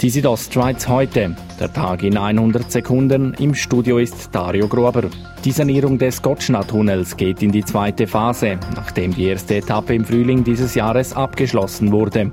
Die 0.00 0.10
Südostschweiz 0.10 0.86
heute. 0.86 1.34
Der 1.58 1.72
Tag 1.72 2.04
in 2.04 2.16
100 2.16 2.70
Sekunden. 2.70 3.34
Im 3.40 3.52
Studio 3.52 3.98
ist 3.98 4.32
Dario 4.32 4.68
Gruber. 4.68 5.10
Die 5.44 5.50
Sanierung 5.50 5.98
des 5.98 6.22
Gotschna-Tunnels 6.22 7.16
geht 7.16 7.42
in 7.42 7.50
die 7.50 7.64
zweite 7.64 8.06
Phase, 8.06 8.60
nachdem 8.76 9.12
die 9.12 9.24
erste 9.24 9.56
Etappe 9.56 9.96
im 9.96 10.04
Frühling 10.04 10.44
dieses 10.44 10.76
Jahres 10.76 11.14
abgeschlossen 11.14 11.90
wurde. 11.90 12.30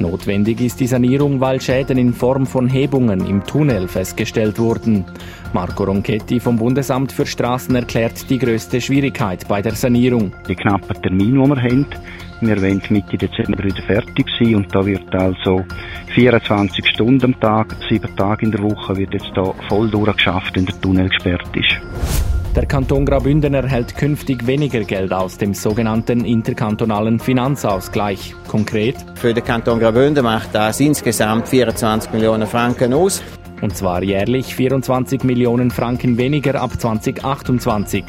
Notwendig 0.00 0.60
ist 0.60 0.80
die 0.80 0.88
Sanierung, 0.88 1.40
weil 1.40 1.60
Schäden 1.60 1.96
in 1.96 2.12
Form 2.12 2.44
von 2.44 2.68
Hebungen 2.68 3.24
im 3.24 3.44
Tunnel 3.44 3.86
festgestellt 3.86 4.58
wurden. 4.58 5.04
Marco 5.52 5.84
Ronchetti 5.84 6.40
vom 6.40 6.56
Bundesamt 6.56 7.12
für 7.12 7.24
Straßen 7.24 7.74
erklärt 7.76 8.28
die 8.28 8.38
größte 8.38 8.80
Schwierigkeit 8.80 9.46
bei 9.46 9.62
der 9.62 9.76
Sanierung. 9.76 10.32
Die 10.48 10.56
knappen 10.56 11.00
Termin, 11.00 11.34
die 11.34 11.48
wir 11.48 11.62
haben. 11.62 11.86
Wir 12.40 12.60
wollen 12.60 12.82
Mitte 12.90 13.16
Dezember 13.16 13.64
wieder 13.64 13.82
fertig 13.84 14.26
sein 14.38 14.56
und 14.56 14.74
da 14.74 14.84
wird 14.84 15.14
also 15.14 15.64
24 16.16 16.88
Stunden 16.88 17.34
am 17.34 17.40
Tag, 17.40 17.76
sieben 17.90 18.16
Tage 18.16 18.46
in 18.46 18.50
der 18.50 18.62
Woche 18.62 18.96
wird 18.96 19.12
jetzt 19.12 19.30
da 19.34 19.52
voll 19.68 19.90
durchgeschafft, 19.90 20.56
wenn 20.56 20.64
der 20.64 20.80
Tunnel 20.80 21.10
gesperrt 21.10 21.54
ist. 21.54 21.76
Der 22.56 22.64
Kanton 22.64 23.04
Graubünden 23.04 23.52
erhält 23.52 23.94
künftig 23.94 24.46
weniger 24.46 24.80
Geld 24.80 25.12
aus 25.12 25.36
dem 25.36 25.52
sogenannten 25.52 26.24
interkantonalen 26.24 27.20
Finanzausgleich. 27.20 28.34
Konkret? 28.48 28.96
Für 29.16 29.34
den 29.34 29.44
Kanton 29.44 29.78
Graubünden 29.78 30.24
macht 30.24 30.54
das 30.54 30.80
insgesamt 30.80 31.48
24 31.48 32.10
Millionen 32.14 32.46
Franken 32.46 32.94
aus. 32.94 33.22
Und 33.62 33.74
zwar 33.74 34.02
jährlich 34.02 34.54
24 34.54 35.24
Millionen 35.24 35.70
Franken 35.70 36.18
weniger 36.18 36.60
ab 36.60 36.78
2028. 36.78 38.04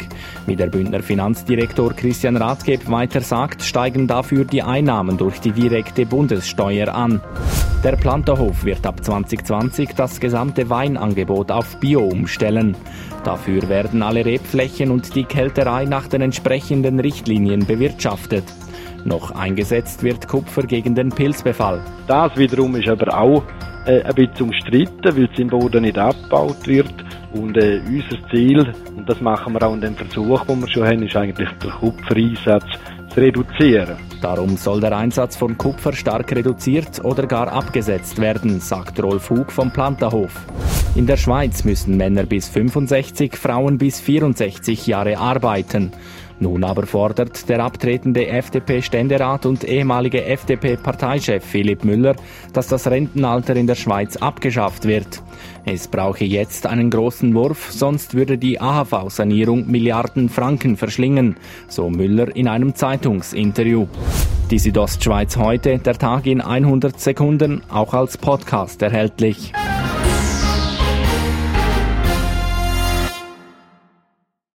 Wie 0.46 0.56
der 0.56 0.68
Bündner 0.68 1.02
Finanzdirektor 1.02 1.94
Christian 1.94 2.36
Rathgeb 2.36 2.90
weiter 2.92 3.22
sagt, 3.22 3.64
steigen 3.64 4.08
dafür 4.08 4.44
die 4.44 4.62
Einnahmen 4.62 5.18
durch 5.18 5.40
die 5.40 5.52
direkte 5.52 6.06
Bundessteuer 6.06 6.94
an. 6.94 7.22
Der 7.84 7.96
Planterhof 7.96 8.66
wird 8.66 8.86
ab 8.86 9.04
2020 9.04 9.90
das 9.96 10.20
gesamte 10.20 10.70
Weinangebot 10.70 11.52
auf 11.52 11.80
Bio 11.80 12.02
umstellen. 12.02 12.76
Dafür 13.24 13.70
werden 13.70 14.04
alle 14.04 14.26
Rebflächen 14.26 14.92
und 14.92 15.16
die 15.16 15.24
Kälterei 15.24 15.86
nach 15.86 16.08
den 16.08 16.22
entsprechenden 16.22 17.00
Richtlinien 17.00 17.66
bewirtschaftet. 17.66 18.44
Noch 19.06 19.32
eingesetzt 19.32 20.04
wird 20.04 20.28
Kupfer 20.28 20.64
gegen 20.64 20.96
den 20.96 21.10
Pilzbefall. 21.10 21.82
Das 22.08 22.36
wiederum 22.36 22.76
ist 22.76 22.90
aber 22.90 23.18
auch 23.18 23.44
äh, 23.88 24.04
ein 24.04 24.16
bisschen 24.16 24.48
umstritten, 24.48 25.16
weil 25.16 25.30
es 25.32 25.40
im 25.40 25.48
Boden 25.48 25.84
nicht 25.84 25.98
abgebaut 25.98 26.68
wird. 26.68 26.94
Und 27.34 27.58
äh, 27.58 27.82
unser 27.88 28.30
Ziel, 28.30 28.74
und 28.96 29.08
das 29.08 29.20
machen 29.22 29.54
wir 29.54 29.64
auch 29.64 29.74
in 29.74 29.82
dem 29.82 29.96
Versuch, 29.96 30.46
den 30.46 30.62
wir 30.62 30.68
schon 30.68 30.86
haben, 30.86 31.04
ist 31.04 31.16
eigentlich 31.16 31.50
der 31.64 31.72
Kupfereinsatz 31.72 32.66
zu 33.14 33.20
reduzieren. 33.20 33.98
Darum 34.22 34.58
soll 34.58 34.80
der 34.82 34.98
Einsatz 34.98 35.36
von 35.36 35.58
Kupfer 35.58 35.94
stark 35.94 36.32
reduziert 36.36 37.04
oder 37.04 37.28
gar 37.28 37.52
abgesetzt 37.52 38.20
werden, 38.20 38.60
sagt 38.60 39.02
Rolf 39.02 39.30
Hug 39.30 39.52
vom 39.52 39.72
Planterhof. 39.72 40.46
In 40.96 41.06
der 41.06 41.18
Schweiz 41.18 41.64
müssen 41.64 41.96
Männer 41.98 42.24
bis 42.24 42.50
65, 42.50 43.36
Frauen 43.36 43.78
bis 43.78 44.00
64 44.02 44.88
Jahre 44.88 45.18
arbeiten. 45.18 45.92
Nun 46.40 46.64
aber 46.64 46.86
fordert 46.86 47.50
der 47.50 47.64
abtretende 47.64 48.28
FDP-Ständerat 48.28 49.46
und 49.46 49.64
ehemalige 49.64 50.24
FDP-Parteichef 50.24 51.44
Philipp 51.44 51.84
Müller, 51.84 52.16
dass 52.54 52.68
das 52.68 52.88
Rentenalter 52.88 53.56
in 53.56 53.66
der 53.66 53.76
Schweiz 53.76 54.18
abgeschafft 54.18 54.86
wird. 54.86 55.24
Es 55.66 55.88
brauche 55.88 56.26
jetzt 56.26 56.68
einen 56.68 56.92
großen 56.92 57.34
Wurf, 57.34 57.72
sonst 57.72 58.14
würde 58.14 58.38
die 58.38 58.62
AHV-Sanierung 58.62 59.68
Milliarden 59.68 60.30
Franken 60.30 60.78
verschlingen, 60.78 61.38
so 61.68 61.90
Müller 61.90 62.36
in 62.36 62.48
einem 62.48 62.76
Zeitungsinterview. 62.76 63.88
Die 64.52 64.60
Südostschweiz 64.60 65.38
heute, 65.38 65.80
der 65.80 65.98
Tag 65.98 66.26
in 66.26 66.40
100 66.40 67.00
Sekunden, 67.00 67.64
auch 67.70 67.94
als 67.94 68.18
Podcast 68.18 68.82
erhältlich. 68.82 69.52